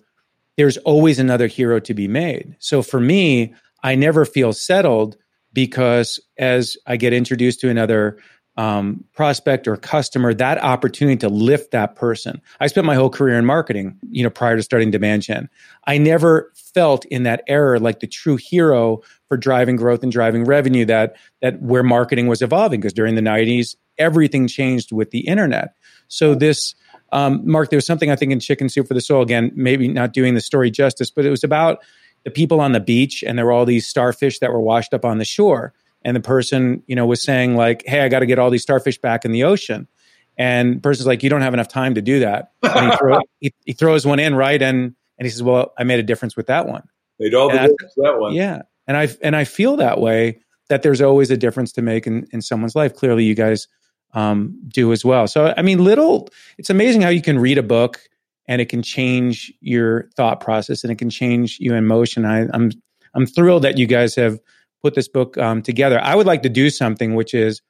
[0.57, 2.57] there's always another hero to be made.
[2.59, 5.17] So for me, I never feel settled
[5.53, 8.19] because as I get introduced to another
[8.59, 12.43] um, prospect or customer, that opportunity to lift that person.
[12.59, 15.49] I spent my whole career in marketing, you know, prior to starting Demand Gen.
[15.87, 20.45] I never felt in that era like the true hero for driving growth and driving
[20.45, 25.21] revenue that that where marketing was evolving because during the 90s everything changed with the
[25.21, 25.75] internet.
[26.09, 26.75] So this
[27.13, 29.89] um, Mark, there was something I think in Chicken Soup for the Soul again, maybe
[29.89, 31.81] not doing the story justice, but it was about
[32.25, 35.05] the people on the beach and there were all these starfish that were washed up
[35.05, 35.73] on the shore.
[36.03, 38.63] And the person you know was saying like hey i got to get all these
[38.63, 39.89] starfish back in the ocean.
[40.37, 42.53] And the person's like you don't have enough time to do that.
[42.63, 44.61] And he, throw, he, he, throws one in right?
[44.61, 46.87] And and he says well i made a difference with that one.
[47.19, 48.35] Made all the difference that one.
[48.35, 48.63] Yeah.
[48.87, 52.29] And i and i feel that way that there's always a difference to make in,
[52.33, 52.95] in someone's life.
[52.95, 53.67] Clearly you guys
[54.15, 57.63] um, do as well so i mean little it's amazing how you can read a
[57.63, 58.01] book
[58.49, 62.25] and it can change your thought process and it can change you in motion.
[62.25, 62.71] I, am I'm,
[63.15, 64.41] I'm thrilled that you guys have
[64.83, 66.01] put this book um, together.
[66.01, 67.61] I would like to do something which is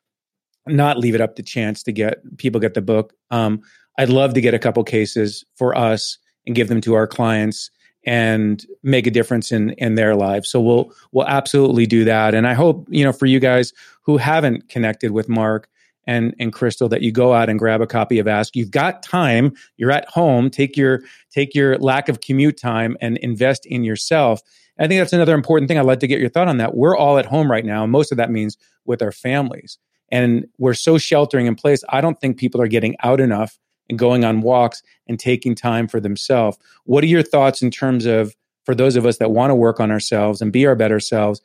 [0.67, 3.13] not leave it up to chance to get people get the book.
[3.31, 3.61] Um,
[3.99, 7.71] I'd love to get a couple cases for us and give them to our clients
[8.05, 10.49] and make a difference in in their lives.
[10.49, 12.35] So we'll we'll absolutely do that.
[12.35, 13.73] And I hope you know for you guys
[14.03, 15.69] who haven't connected with Mark
[16.09, 18.57] and and Crystal that you go out and grab a copy of Ask.
[18.57, 19.53] You've got time.
[19.77, 20.51] You're at home.
[20.51, 24.41] Take your take your lack of commute time and invest in yourself.
[24.81, 25.79] I think that's another important thing.
[25.79, 26.75] I'd like to get your thought on that.
[26.75, 27.85] We're all at home right now.
[27.87, 29.79] Most of that means with our families.
[30.11, 31.85] And we're so sheltering in place.
[31.91, 33.59] I don't think people are getting out enough
[33.91, 36.57] and going on walks and taking time for themselves.
[36.85, 39.81] What are your thoughts in terms of for those of us that want to work
[39.81, 41.43] on ourselves and be our better selves?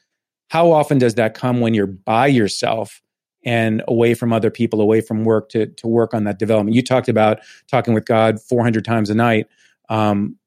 [0.49, 3.01] How often does that come when you're by yourself
[3.45, 6.75] and away from other people, away from work to, to work on that development.
[6.75, 9.47] You talked about talking with God 400 times a night.
[9.89, 10.37] Um,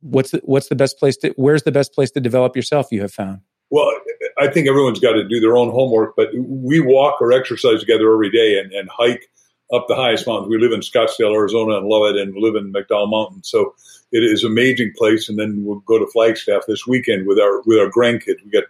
[0.00, 3.00] what's the, what's the best place to, where's the best place to develop yourself you
[3.02, 3.40] have found?
[3.70, 3.92] Well,
[4.38, 8.12] I think everyone's got to do their own homework, but we walk or exercise together
[8.12, 9.28] every day and, and hike
[9.72, 10.48] up the highest mountains.
[10.48, 13.42] We live in Scottsdale, Arizona and love it and live in McDowell Mountain.
[13.42, 13.74] So
[14.12, 15.28] it is an amazing place.
[15.28, 18.44] And then we'll go to Flagstaff this weekend with our, with our grandkids.
[18.44, 18.64] We got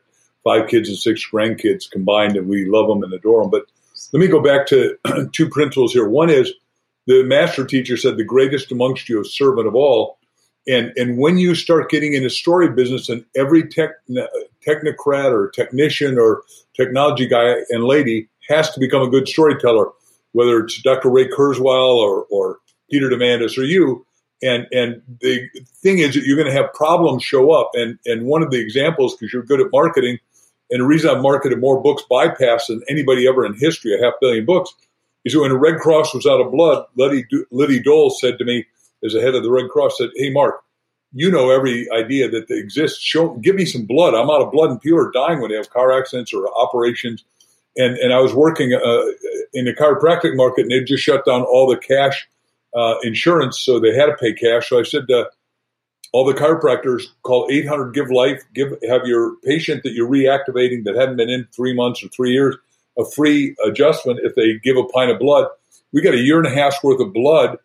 [0.44, 3.50] five kids and six grandkids combined and we love them and adore them.
[3.50, 3.66] But
[4.12, 4.96] let me go back to
[5.32, 6.08] two principles here.
[6.08, 6.52] One is
[7.06, 10.18] the master teacher said, "The greatest amongst you is servant of all."
[10.68, 13.90] And and when you start getting into story business, and every tech,
[14.66, 16.42] technocrat or technician or
[16.76, 19.90] technology guy and lady has to become a good storyteller,
[20.32, 21.08] whether it's Dr.
[21.10, 22.58] Ray Kurzweil or or
[22.90, 24.04] Peter Diamandis or you.
[24.42, 27.70] And and the thing is that you're going to have problems show up.
[27.74, 30.18] And and one of the examples, because you're good at marketing,
[30.70, 34.14] and the reason I've marketed more books bypass than anybody ever in history, a half
[34.20, 34.72] billion books,
[35.24, 38.44] is that when the Red Cross was out of blood, Liddy, Liddy Dole said to
[38.44, 38.66] me,
[39.04, 40.62] as the head of the Red Cross, said, "Hey, Mark,
[41.12, 43.00] you know every idea that exists.
[43.00, 44.14] Show, give me some blood.
[44.14, 47.24] I'm out of blood, and people are dying when they have car accidents or operations."
[47.76, 49.02] And and I was working uh,
[49.52, 52.26] in the chiropractic market, and they just shut down all the cash
[52.74, 54.68] uh, insurance, so they had to pay cash.
[54.68, 55.24] So I said, uh,
[56.16, 60.96] all the chiropractors call 800 give life give have your patient that you're reactivating that
[60.96, 62.56] hadn't been in three months or three years
[62.98, 65.46] a free adjustment if they give a pint of blood.
[65.92, 67.58] We got a year and a half's worth of blood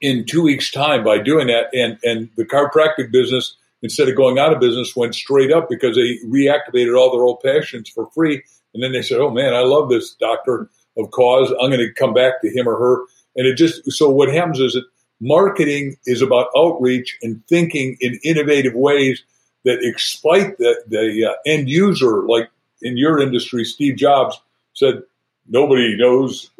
[0.00, 4.40] in two weeks time by doing that and and the chiropractic business instead of going
[4.40, 8.42] out of business went straight up because they reactivated all their old patients for free.
[8.74, 11.52] And then they said oh man i love this doctor of cause.
[11.62, 13.04] I'm going to come back to him or her.
[13.36, 14.86] And it just so what happens is that
[15.20, 19.22] marketing is about outreach and thinking in innovative ways
[19.64, 22.22] that exploit the, the uh, end user.
[22.26, 22.50] Like
[22.82, 24.40] in your industry, Steve Jobs
[24.74, 25.02] said,
[25.48, 26.50] nobody knows.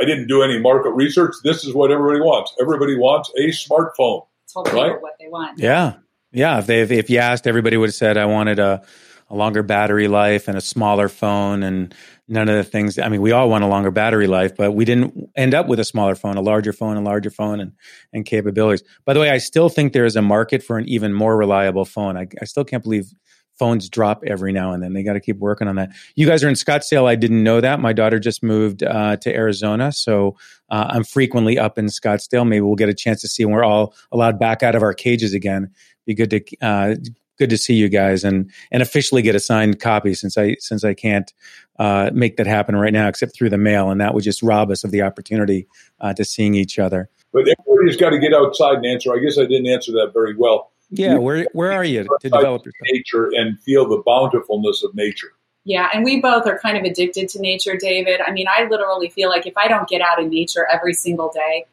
[0.00, 1.34] I didn't do any market research.
[1.44, 2.54] This is what everybody wants.
[2.60, 4.26] Everybody wants a smartphone.
[4.52, 5.00] Totally right?
[5.00, 5.58] what they want.
[5.58, 5.94] Yeah.
[6.32, 6.58] Yeah.
[6.58, 8.82] If they, if, if you asked, everybody would have said, I wanted a,
[9.30, 11.94] a longer battery life and a smaller phone and
[12.32, 12.98] none of the things.
[12.98, 15.78] I mean, we all want a longer battery life, but we didn't end up with
[15.78, 17.72] a smaller phone, a larger phone, a larger phone, and
[18.12, 18.82] and capabilities.
[19.04, 21.84] By the way, I still think there is a market for an even more reliable
[21.84, 22.16] phone.
[22.16, 23.12] I, I still can't believe
[23.58, 24.94] phones drop every now and then.
[24.94, 25.90] They got to keep working on that.
[26.16, 27.06] You guys are in Scottsdale.
[27.06, 27.80] I didn't know that.
[27.80, 30.36] My daughter just moved uh, to Arizona, so
[30.70, 32.48] uh, I'm frequently up in Scottsdale.
[32.48, 34.94] Maybe we'll get a chance to see when we're all allowed back out of our
[34.94, 35.70] cages again.
[36.06, 36.96] Be good to uh,
[37.38, 40.84] good to see you guys and and officially get a signed copy since I since
[40.84, 41.32] I can't
[41.78, 44.70] uh, make that happen right now except through the mail, and that would just rob
[44.70, 45.66] us of the opportunity
[46.00, 47.08] uh, to seeing each other.
[47.32, 49.12] But everybody's got to get outside and answer.
[49.14, 50.70] I guess I didn't answer that very well.
[50.90, 52.88] Yeah, where where are you to develop yourself?
[52.92, 55.32] nature and feel the bountifulness of nature?
[55.64, 58.20] Yeah, and we both are kind of addicted to nature, David.
[58.20, 61.30] I mean, I literally feel like if I don't get out in nature every single
[61.32, 61.66] day,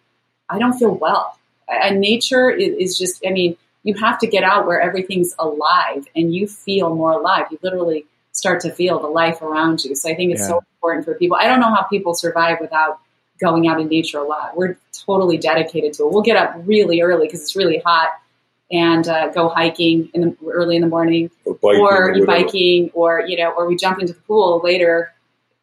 [0.48, 1.38] I don't feel well.
[1.68, 6.06] And nature is, is just, I mean, you have to get out where everything's alive
[6.16, 7.48] and you feel more alive.
[7.52, 9.96] You literally start to feel the life around you.
[9.96, 10.48] So I think it's yeah.
[10.48, 11.38] so important for people.
[11.40, 13.00] I don't know how people survive without
[13.40, 14.56] going out in nature a lot.
[14.56, 16.12] We're totally dedicated to it.
[16.12, 18.10] We'll get up really early because it's really hot
[18.72, 22.92] and uh, go hiking in the, early in the morning or biking or, or biking
[22.94, 25.14] or, you know, or we jump into the pool later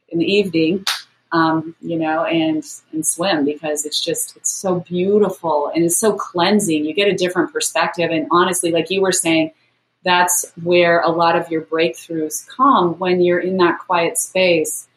[0.09, 0.85] in the evening
[1.32, 6.14] um, you know, and and swim because it's just it's so beautiful and it's so
[6.14, 6.84] cleansing.
[6.84, 9.52] You get a different perspective, and honestly, like you were saying,
[10.04, 14.88] that's where a lot of your breakthroughs come when you're in that quiet space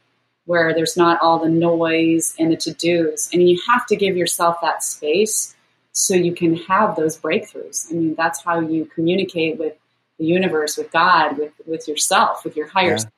[0.46, 4.18] where there's not all the noise and the to dos, and you have to give
[4.18, 5.56] yourself that space
[5.92, 7.92] so you can have those breakthroughs.
[7.92, 9.76] I mean, that's how you communicate with
[10.18, 12.98] the universe, with God, with with yourself, with your higher yeah.
[12.98, 13.14] self.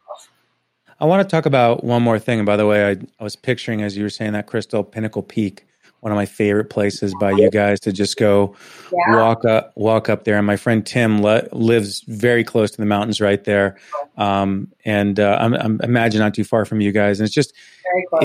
[1.02, 2.40] I want to talk about one more thing.
[2.40, 5.24] And by the way, I, I was picturing as you were saying that Crystal Pinnacle
[5.24, 5.66] Peak,
[6.02, 8.56] one of my favorite places by you guys to just go
[8.94, 9.16] yeah.
[9.16, 10.38] walk up, walk up there.
[10.38, 13.78] And my friend Tim le- lives very close to the mountains right there,
[14.18, 17.20] um, and uh, I'm, I'm imagine not too far from you guys.
[17.20, 17.54] And it's just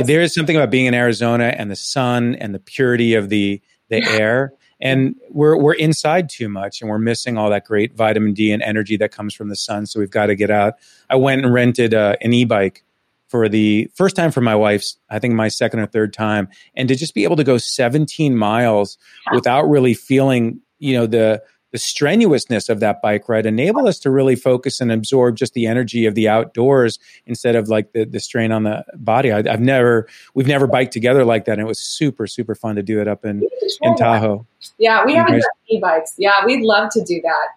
[0.05, 3.61] there is something about being in Arizona and the sun and the purity of the
[3.89, 8.35] the air and we're we're inside too much and we're missing all that great vitamin
[8.35, 10.75] D and energy that comes from the sun so we've got to get out.
[11.09, 12.85] I went and rented uh, an e-bike
[13.29, 16.89] for the first time for my wife's, I think my second or third time, and
[16.89, 18.99] to just be able to go 17 miles
[19.33, 21.43] without really feeling, you know, the
[21.77, 25.67] the strenuousness of that bike ride enable us to really focus and absorb just the
[25.67, 29.31] energy of the outdoors instead of like the, the strain on the body.
[29.31, 31.53] I, have never, we've never biked together like that.
[31.53, 33.47] And it was super, super fun to do it up in,
[33.83, 34.47] in Tahoe.
[34.79, 36.15] Yeah, we haven't done e-bikes.
[36.17, 37.49] Yeah, we'd love to do that.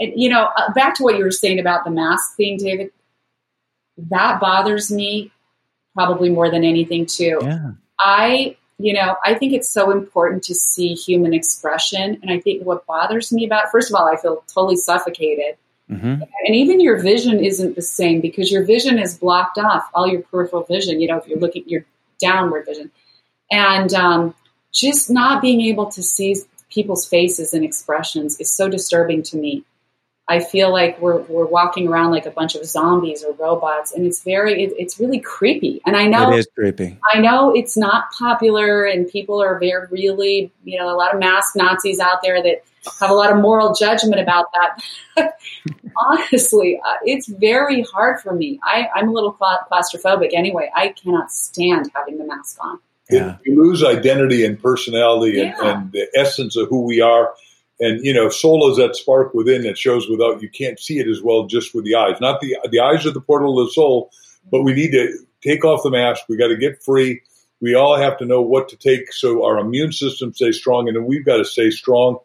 [0.00, 2.90] And, you know, uh, back to what you were saying about the mask thing, David,
[4.08, 5.30] that bothers me
[5.94, 7.38] probably more than anything too.
[7.42, 7.72] Yeah.
[7.98, 12.18] I you know, I think it's so important to see human expression.
[12.22, 15.56] And I think what bothers me about, first of all, I feel totally suffocated.
[15.90, 16.22] Mm-hmm.
[16.46, 20.22] And even your vision isn't the same because your vision is blocked off, all your
[20.22, 21.84] peripheral vision, you know, if you're looking, your
[22.20, 22.90] downward vision.
[23.50, 24.34] And um,
[24.72, 26.36] just not being able to see
[26.70, 29.64] people's faces and expressions is so disturbing to me.
[30.28, 34.06] I feel like we're, we're walking around like a bunch of zombies or robots, and
[34.06, 35.80] it's very it, it's really creepy.
[35.86, 36.98] And I know it is creepy.
[37.10, 41.20] I know it's not popular, and people are very really you know a lot of
[41.20, 42.62] mask Nazis out there that
[43.00, 44.46] have a lot of moral judgment about
[45.16, 45.32] that.
[45.96, 48.60] Honestly, uh, it's very hard for me.
[48.62, 50.70] I, I'm a little claustrophobic anyway.
[50.74, 52.78] I cannot stand having the mask on.
[53.10, 53.38] Yeah.
[53.46, 57.32] We lose identity and personality and, and the essence of who we are
[57.80, 61.08] and you know, soul is that spark within that shows without you can't see it
[61.08, 62.20] as well just with the eyes.
[62.20, 64.10] Not the the eyes are the portal of the soul,
[64.50, 66.24] but we need to take off the mask.
[66.28, 67.22] We got to get free.
[67.60, 70.96] We all have to know what to take so our immune system stays strong, and
[70.96, 72.18] then we've got to stay strong.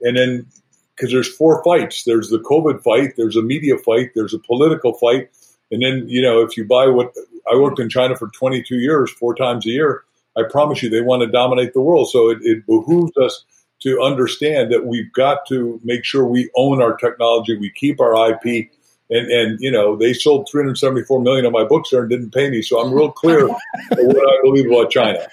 [0.00, 0.46] And then
[0.94, 2.04] because there's four fights.
[2.04, 3.14] There's the COVID fight.
[3.16, 4.10] There's a media fight.
[4.14, 5.30] There's a political fight.
[5.70, 7.14] And then you know, if you buy what
[7.50, 10.04] I worked in China for 22 years, four times a year.
[10.36, 12.08] I promise you, they want to dominate the world.
[12.10, 13.44] So it, it behooves us
[13.80, 18.30] to understand that we've got to make sure we own our technology, we keep our
[18.30, 18.70] IP.
[19.12, 22.48] And, and you know they sold 374 million of my books there and didn't pay
[22.48, 23.58] me, so I'm real clear what
[23.90, 25.26] I believe about China.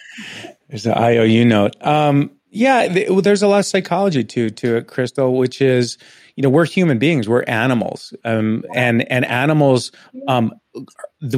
[0.67, 1.75] There's an IOU note.
[1.85, 5.99] Um, yeah, there's a lot of psychology to to it, Crystal, which is
[6.35, 9.91] you know we're human beings, we're animals, um, and and animals
[10.27, 10.53] um,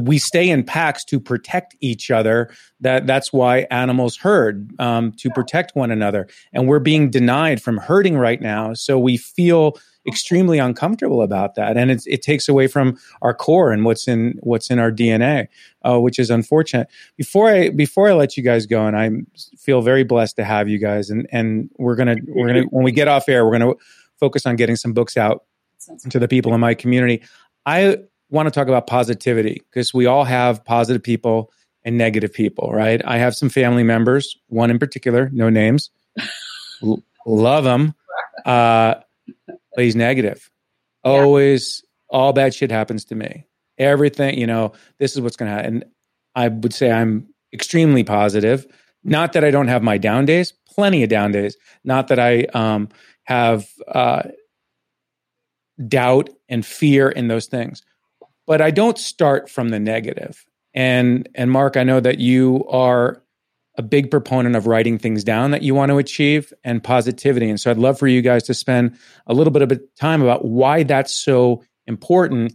[0.02, 2.50] we stay in packs to protect each other.
[2.82, 7.78] That that's why animals herd um, to protect one another, and we're being denied from
[7.78, 8.74] herding right now.
[8.74, 13.72] So we feel extremely uncomfortable about that, and it, it takes away from our core
[13.72, 15.48] and what's in what's in our DNA,
[15.84, 16.88] uh, which is unfortunate.
[17.18, 19.10] Before I before I let you guys go, and I
[19.58, 22.92] feel very blessed to have you guys, and and we're gonna we're gonna when we
[22.92, 23.74] get off air, we're gonna
[24.20, 25.46] focus on getting some books out
[26.10, 27.24] to the people in my community.
[27.66, 27.98] I
[28.30, 31.52] want to talk about positivity because we all have positive people
[31.84, 33.02] and negative people, right?
[33.06, 35.90] I have some family members, one in particular, no names,
[36.84, 37.94] L- love him,
[38.46, 38.96] uh,
[39.48, 40.50] but he's negative.
[41.04, 41.12] Yeah.
[41.12, 43.46] Always, all bad shit happens to me.
[43.78, 45.76] Everything, you know, this is what's going to happen.
[45.76, 45.86] And
[46.36, 48.68] I would say I'm extremely positive.
[49.04, 51.56] Not that I don't have my down days, plenty of down days.
[51.86, 52.90] Not that I um,
[53.24, 54.24] have uh,
[55.88, 57.84] doubt and fear in those things
[58.50, 60.44] but I don't start from the negative.
[60.74, 63.22] And and Mark, I know that you are
[63.78, 67.48] a big proponent of writing things down that you want to achieve and positivity.
[67.48, 70.46] And so I'd love for you guys to spend a little bit of time about
[70.46, 72.54] why that's so important,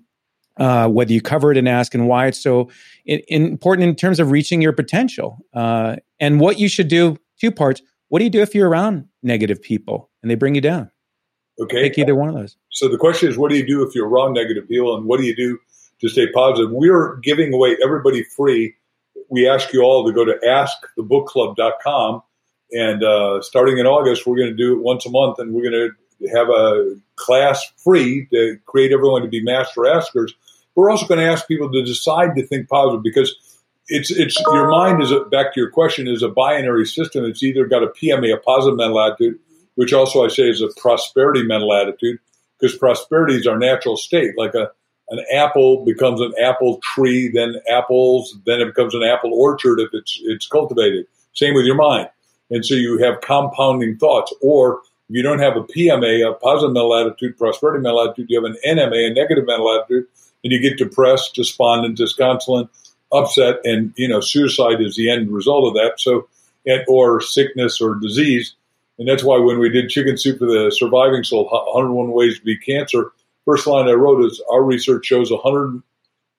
[0.58, 2.70] uh, whether you cover it and ask, and why it's so
[3.06, 7.16] in, important in terms of reaching your potential, uh, and what you should do.
[7.40, 7.80] Two parts.
[8.08, 10.90] What do you do if you're around negative people and they bring you down?
[11.60, 12.56] Okay, take either one of those.
[12.70, 15.20] So the question is, what do you do if you're around negative people, and what
[15.20, 15.56] do you do
[16.04, 16.70] to stay positive.
[16.70, 18.74] We're giving away everybody free.
[19.30, 22.22] We ask you all to go to askthebookclub.com.
[22.72, 25.70] And uh, starting in August, we're going to do it once a month, and we're
[25.70, 30.34] going to have a class free to create everyone to be master askers.
[30.74, 33.34] We're also going to ask people to decide to think positive because
[33.88, 37.24] it's it's your mind is a, back to your question is a binary system.
[37.24, 39.38] It's either got a PMA, a positive mental attitude,
[39.74, 42.18] which also I say is a prosperity mental attitude,
[42.58, 44.36] because prosperity is our natural state.
[44.36, 44.70] Like a
[45.18, 49.90] an apple becomes an apple tree, then apples, then it becomes an apple orchard if
[49.92, 51.06] it's it's cultivated.
[51.34, 52.08] Same with your mind.
[52.50, 54.32] And so you have compounding thoughts.
[54.42, 58.42] Or if you don't have a PMA, a positive mental attitude, prosperity mental attitude, you
[58.42, 60.06] have an NMA, a negative mental attitude,
[60.42, 62.68] and you get depressed, despondent, disconsolate,
[63.12, 65.98] upset, and you know, suicide is the end result of that.
[65.98, 66.28] So
[66.88, 68.54] or sickness or disease.
[68.98, 72.44] And that's why when we did Chicken Soup for the Surviving Soul, 101 Ways to
[72.44, 73.12] Beat Cancer,
[73.44, 75.82] first line I wrote is our research shows 100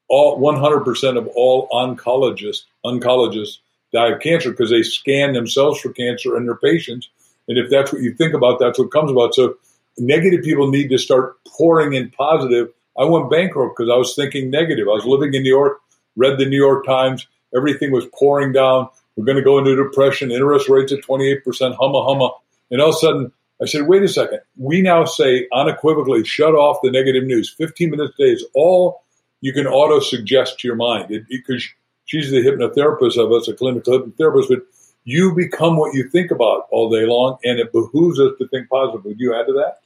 [0.07, 3.57] all 100% of all oncologists oncologists
[3.91, 7.09] die of cancer because they scan themselves for cancer in their patients
[7.47, 9.55] and if that's what you think about that's what comes about so
[9.97, 12.67] negative people need to start pouring in positive
[12.99, 15.79] i went bankrupt because i was thinking negative i was living in new york
[16.15, 17.27] read the New York Times.
[17.55, 18.89] Everything was pouring down.
[19.15, 20.31] We're going to go into depression.
[20.31, 22.31] Interest rates at 28%, humma, humma.
[22.71, 23.31] And all of a sudden,
[23.61, 24.41] I said, wait a second.
[24.57, 27.53] We now say unequivocally, shut off the negative news.
[27.57, 29.03] 15 minutes a day is all
[29.41, 31.65] you can auto suggest to your mind because
[32.05, 34.59] she's the hypnotherapist of us, a clinical hypnotherapist, but
[35.05, 38.69] you become what you think about all day long, and it behooves us to think
[38.69, 39.11] positively.
[39.11, 39.77] Would you add to that?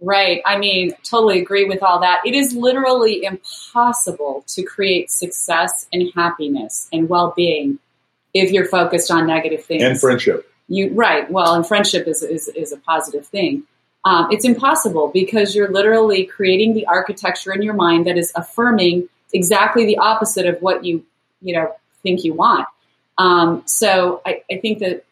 [0.00, 0.40] Right.
[0.46, 2.20] I mean, totally agree with all that.
[2.24, 7.78] It is literally impossible to create success and happiness and well being
[8.32, 9.82] if you're focused on negative things.
[9.82, 10.50] And friendship.
[10.68, 11.30] You right.
[11.30, 13.64] Well, and friendship is is, is a positive thing.
[14.04, 19.08] Um, it's impossible because you're literally creating the architecture in your mind that is affirming
[19.32, 21.04] exactly the opposite of what you
[21.40, 22.66] you know think you want.
[23.16, 25.04] Um, so I, I think that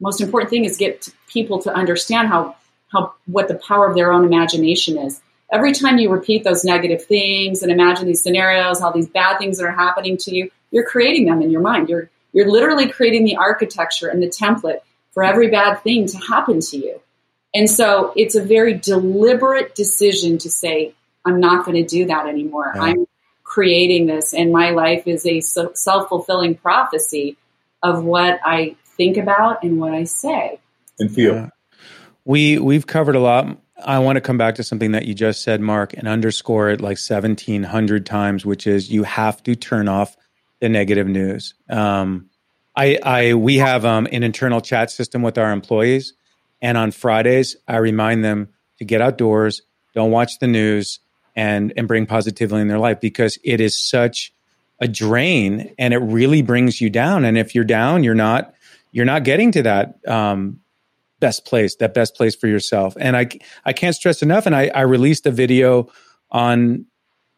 [0.00, 2.56] most important thing is get people to understand how
[2.90, 5.20] how what the power of their own imagination is.
[5.50, 9.58] Every time you repeat those negative things and imagine these scenarios, all these bad things
[9.58, 11.88] that are happening to you, you're creating them in your mind.
[11.88, 14.80] You're you're literally creating the architecture and the template
[15.12, 17.00] for every bad thing to happen to you.
[17.54, 22.26] And so it's a very deliberate decision to say, I'm not going to do that
[22.26, 22.72] anymore.
[22.74, 22.82] Yeah.
[22.82, 23.06] I'm
[23.44, 27.36] creating this, and my life is a self fulfilling prophecy
[27.82, 30.58] of what I think about and what I say
[30.98, 31.34] and feel.
[31.34, 31.48] Yeah.
[32.24, 33.58] We we've covered a lot.
[33.84, 36.80] I want to come back to something that you just said, Mark, and underscore it
[36.80, 40.16] like seventeen hundred times, which is you have to turn off
[40.62, 41.54] the negative news.
[41.68, 42.30] Um,
[42.76, 46.14] I, I, we have um, an internal chat system with our employees,
[46.62, 48.48] and on Fridays, I remind them
[48.78, 51.00] to get outdoors, don't watch the news,
[51.34, 54.32] and and bring positivity in their life because it is such
[54.78, 57.24] a drain, and it really brings you down.
[57.24, 58.54] And if you're down, you're not
[58.92, 60.60] you're not getting to that um,
[61.18, 62.96] best place, that best place for yourself.
[63.00, 63.26] And I
[63.64, 64.46] I can't stress enough.
[64.46, 65.90] And I, I released a video
[66.30, 66.86] on,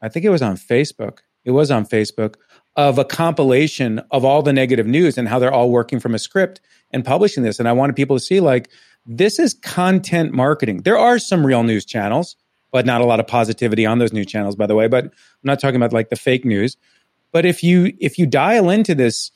[0.02, 1.20] I think it was on Facebook.
[1.44, 2.34] It was on Facebook
[2.76, 6.18] of a compilation of all the negative news and how they're all working from a
[6.18, 6.60] script
[6.90, 7.58] and publishing this.
[7.58, 8.70] And I wanted people to see like,
[9.06, 10.82] this is content marketing.
[10.82, 12.36] There are some real news channels,
[12.72, 14.88] but not a lot of positivity on those news channels, by the way.
[14.88, 15.12] But I'm
[15.42, 16.76] not talking about like the fake news.
[17.30, 19.30] But if you if you dial into this,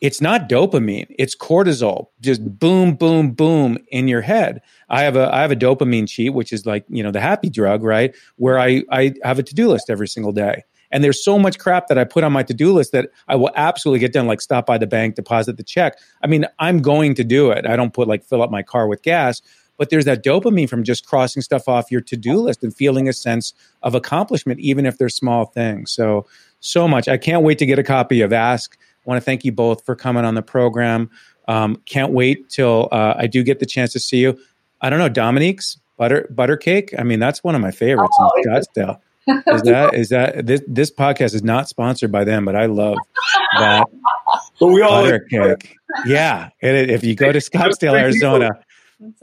[0.00, 4.60] it's not dopamine, it's cortisol, just boom, boom, boom in your head.
[4.90, 7.48] I have a I have a dopamine cheat, which is like, you know, the happy
[7.48, 8.14] drug, right?
[8.36, 10.64] Where I I have a to-do list every single day.
[10.96, 13.36] And there's so much crap that I put on my to do list that I
[13.36, 15.98] will absolutely get done, like stop by the bank, deposit the check.
[16.22, 17.66] I mean, I'm going to do it.
[17.66, 19.42] I don't put like fill up my car with gas,
[19.76, 23.10] but there's that dopamine from just crossing stuff off your to do list and feeling
[23.10, 25.92] a sense of accomplishment, even if they're small things.
[25.92, 26.26] So,
[26.60, 27.08] so much.
[27.08, 28.78] I can't wait to get a copy of Ask.
[28.80, 31.10] I want to thank you both for coming on the program.
[31.46, 34.40] Um, can't wait till uh, I do get the chance to see you.
[34.80, 36.94] I don't know, Dominique's butter butter cake.
[36.98, 40.62] I mean, that's one of my favorites oh, in Scottsdale is that is that this
[40.66, 42.96] this podcast is not sponsored by them, but I love
[43.58, 43.86] that.
[44.58, 45.76] But we all butter cake.
[46.06, 48.48] Yeah, and if you go to Scottsdale, Arizona,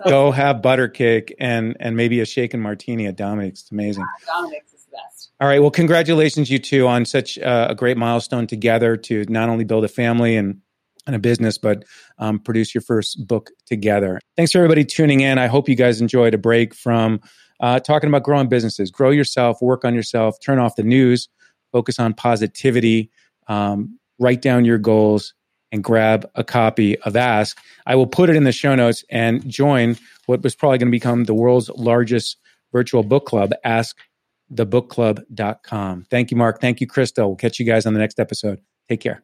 [0.05, 3.61] go have butter cake and and maybe a shaken martini at Dominick's.
[3.61, 4.05] It's amazing.
[4.27, 5.31] Dominique's is the best.
[5.41, 5.59] All right.
[5.59, 9.83] Well, congratulations, you two, on such uh, a great milestone together to not only build
[9.85, 10.61] a family and
[11.05, 11.83] and a business, but
[12.17, 14.19] um, produce your first book together.
[14.37, 15.37] Thanks for everybody tuning in.
[15.37, 17.19] I hope you guys enjoyed a break from
[17.63, 18.91] uh, talking about growing businesses.
[18.91, 21.29] Grow yourself, work on yourself, turn off the news,
[21.71, 23.09] focus on positivity,
[23.47, 25.33] um, write down your goals,
[25.71, 27.57] and grab a copy of Ask.
[27.87, 30.91] I will put it in the show notes and join what was probably going to
[30.91, 32.35] become the world's largest
[32.73, 36.05] virtual book club, askthebookclub.com.
[36.11, 36.59] Thank you, Mark.
[36.59, 37.29] Thank you, Crystal.
[37.29, 38.59] We'll catch you guys on the next episode.
[38.89, 39.23] Take care.